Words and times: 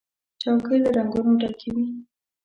چوکۍ 0.41 0.77
له 0.83 0.89
رنګونو 0.97 1.31
ډکې 1.41 1.69
وي. 1.75 1.85